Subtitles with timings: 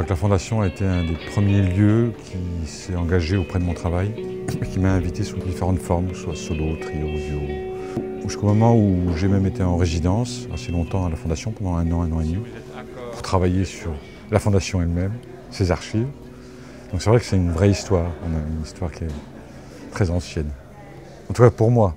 [0.00, 3.64] crois que la Fondation a été un des premiers lieux qui s'est engagé auprès de
[3.64, 4.14] mon travail
[4.48, 8.22] et qui m'a invité sous différentes formes, soit solo, trio, duo.
[8.22, 11.92] Jusqu'au moment où j'ai même été en résidence assez longtemps à la Fondation, pendant un
[11.92, 12.38] an, un an et demi,
[13.12, 13.92] pour travailler sur
[14.30, 15.12] la Fondation elle-même,
[15.50, 16.08] ses archives.
[16.92, 19.14] Donc c'est vrai que c'est une vraie histoire, une histoire qui est
[19.90, 20.50] très ancienne.
[21.28, 21.94] En tout cas pour moi,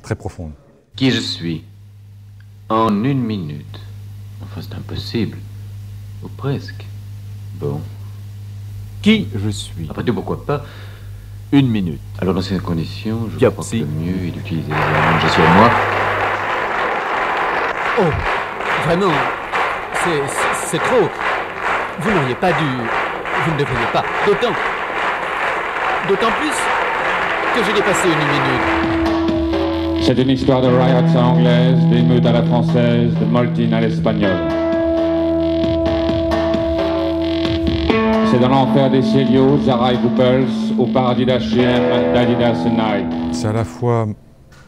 [0.00, 0.52] très profonde.
[0.96, 1.64] Qui je suis?
[2.70, 3.78] En une minute.
[4.42, 5.36] Enfin c'est impossible.
[6.22, 6.86] Ou presque.
[7.54, 7.80] Bon.
[9.02, 9.86] Qui je suis?
[9.90, 10.62] Après tout, pourquoi pas?
[11.52, 12.00] Une minute.
[12.20, 15.28] Alors dans ces conditions, je Yep, crois que le mieux est d'utiliser la langue je
[15.28, 15.70] suis à moi.
[18.00, 18.04] Oh,
[18.86, 19.12] vraiment,
[20.64, 21.08] c'est- trop.
[22.00, 22.64] Vous n'auriez pas dû.
[23.44, 24.02] Vous ne devriez pas.
[24.26, 24.54] D'autant.
[26.08, 26.56] D'autant plus
[27.54, 30.02] que j'ai dépassé une minute.
[30.02, 34.48] C'est une histoire de riots anglaise, d'émeutes à la française, de moltines à l'espagnole.
[38.32, 43.34] C'est dans l'enfer des Célios, Zara et Goupels, au paradis d'H&M, d'Adidas et Nike.
[43.34, 44.08] C'est à la fois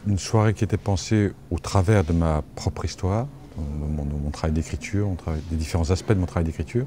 [0.05, 3.25] une soirée qui était pensée au travers de ma propre histoire,
[3.57, 5.07] de mon, travail d'écriture,
[5.49, 6.85] des différents aspects de mon travail d'écriture,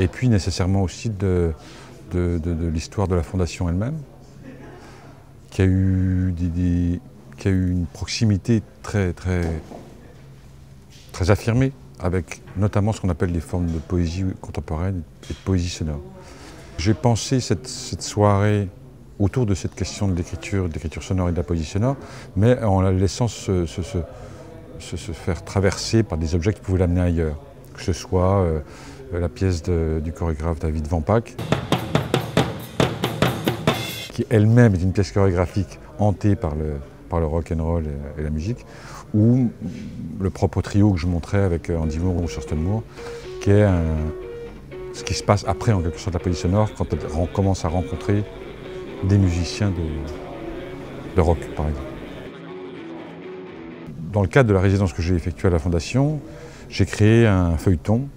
[0.00, 1.52] et puis nécessairement aussi de,
[2.12, 3.98] l'histoire de la Fondation elle-même,
[5.50, 6.34] qui a eu,
[7.38, 9.42] qui a eu une proximité très, très,
[11.12, 15.68] très affirmée, avec notamment ce qu'on appelle les formes de poésie contemporaine et de poésie
[15.68, 16.00] sonore.
[16.78, 18.68] J'ai pensé cette, soirée
[19.18, 21.96] autour de cette question de l'écriture, de sonore et de la poésie sonore,
[22.36, 23.64] mais en la laissant se,
[24.78, 27.38] faire traverser par des objets qui pouvaient l'amener ailleurs.
[27.74, 28.60] Que ce soit euh,
[29.12, 31.02] la pièce du chorégraphe David Van
[34.16, 36.76] qui elle-même est une pièce chorégraphique hantée par le,
[37.10, 37.84] par rock and roll
[38.18, 38.64] et la musique,
[39.16, 39.50] ou
[40.20, 42.82] le propre trio que je montrais avec euh, Andy Moore ou Thurston Moore,
[43.40, 43.66] qui est
[44.92, 47.68] ce qui se passe après en quelque sorte la poésie sonore quand on commence à
[47.68, 48.24] rencontrer
[49.04, 51.86] des musiciens de, rock par exemple.
[54.12, 56.20] Dans le cadre de la résidence que j'ai effectuée à la Fondation,
[56.68, 58.08] j'ai créé un feuilleton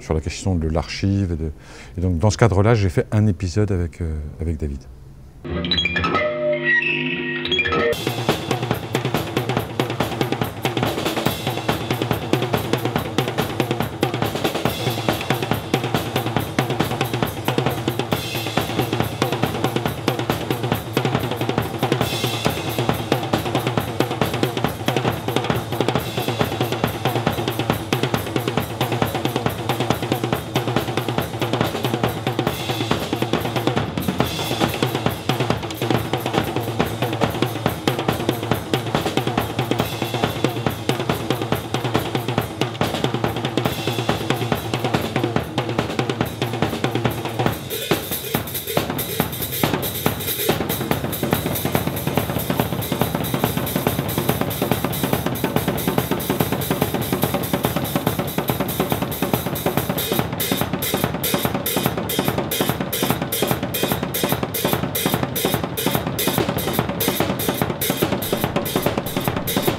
[0.00, 1.36] sur la question de l'archive.
[1.40, 4.80] Et, et donc dans ce cadre-là, j'ai fait un épisode avec, euh, avec David.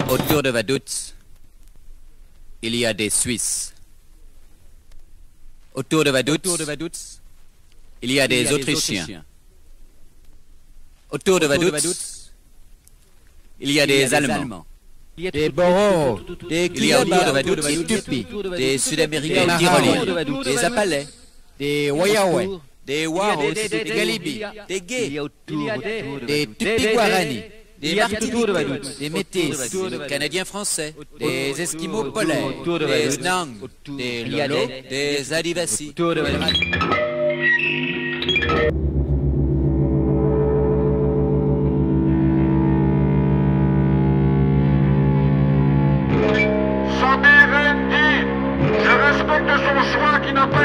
[0.09, 1.13] Autour de Vaduz,
[2.63, 3.73] il y a des Suisses.
[5.75, 7.21] Autour de Vaduz,
[8.01, 9.23] il y a des Autrichiens.
[11.11, 12.31] Autour de Vaduz,
[13.59, 14.65] il y a des Allemands.
[15.15, 18.25] Des Boros, des y a Vaduz des Tupis,
[18.57, 21.07] des Sud-Américains des tyroliens, des Apalais,
[21.59, 22.49] des Wayaway,
[22.85, 25.21] des Waros, des Galibis, des Gays,
[26.25, 27.43] des Tupi-Guarani,
[27.81, 33.49] des Martiniquais, des Métis, des Canadiens français, des Esquimaux polaires, des Snang,
[33.97, 35.93] des Lolo, des Adivasi.
[47.51, 48.09] Rendi,
[48.83, 50.58] je respecte son choix qui n'a pas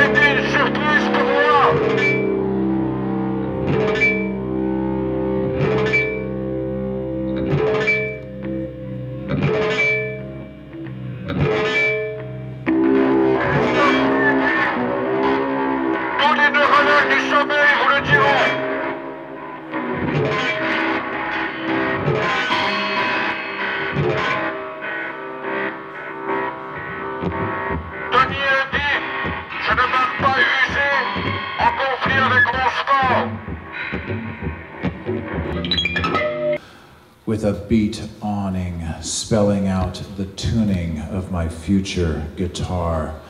[37.27, 43.21] with a beat awning spelling out the tuning of my future guitar.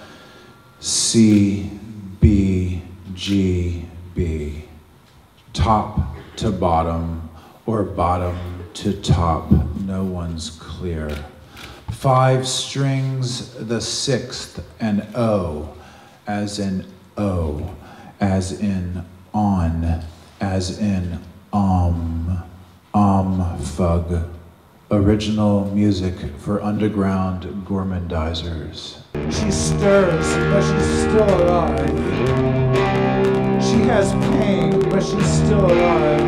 [0.81, 1.71] C,
[2.21, 2.83] B,
[3.15, 4.65] G, B.
[5.53, 7.29] Top to bottom
[7.67, 8.37] or bottom
[8.75, 9.51] to top,
[9.81, 11.09] no one's clear.
[11.91, 15.75] Five strings, the sixth, and O,
[16.27, 16.85] as in
[17.17, 17.75] O,
[18.25, 19.05] as in
[19.35, 20.01] on,
[20.41, 21.21] as in
[21.53, 22.43] um,
[22.95, 24.31] um, fug.
[24.91, 29.03] Original music for underground gourmandizers.
[29.31, 31.89] She stirs, but she's still alive.
[33.63, 36.21] She has pain, but she's still alive.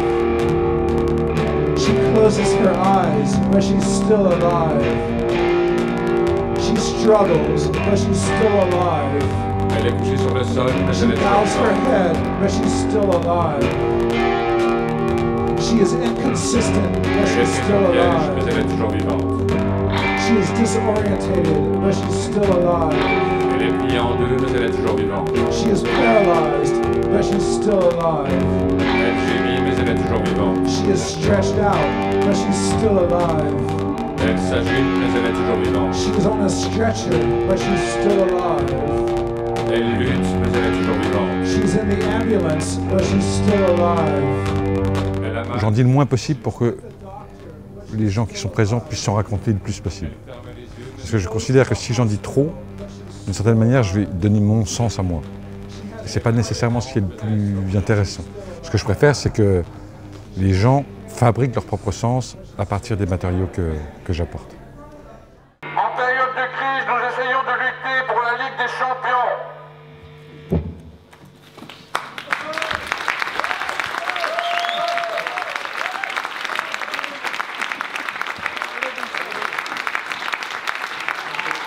[1.79, 5.16] She closes her eyes, but she's still alive.
[7.07, 9.23] Struggles, but she's still alive.
[9.79, 13.09] Elle est couchée sur le sol, mais She elle bows her head, but she's still
[13.15, 13.63] alive.
[15.61, 18.43] She is inconsistent, but she's still alive.
[20.19, 22.99] She is disorientated, but she's still alive.
[23.55, 25.31] Elle est pliée en deux, mais elle est toujours vivante.
[25.53, 26.75] She is paralyzed,
[27.13, 28.35] but she's still alive.
[28.81, 30.69] Elle gémit, mais elle est toujours vivante.
[30.69, 31.79] She is stretched out,
[32.27, 33.55] but she's still alive.
[34.19, 35.26] Elle s'agite, mais elle.
[35.97, 38.71] She on a stretcher, but she's still alive.
[39.73, 40.11] Elle lutte,
[40.43, 41.47] mais elle est toujours vivante.
[41.47, 44.25] She's in the ambulance, but she's still alive.
[45.59, 46.77] J'en dis le moins possible pour que
[47.95, 50.11] les gens qui sont présents puissent s'en raconter le plus possible.
[50.99, 52.53] Parce que je considère que si j'en dis trop,
[53.25, 55.23] d'une certaine manière, je vais donner mon sens à moi.
[56.05, 58.23] Et ce n'est pas nécessairement ce qui est le plus intéressant.
[58.63, 59.63] Ce que je préfère, c'est que
[60.37, 63.73] les gens fabriquent leur propre sens à partir des matériaux que,
[64.05, 64.55] que j'apporte.
[66.89, 69.37] Nous essayons de lutter pour la Ligue des Champions.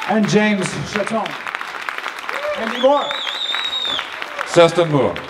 [0.10, 1.24] And James Chaton.
[2.58, 3.10] Andy Moore.
[4.48, 5.29] Thurston Moore.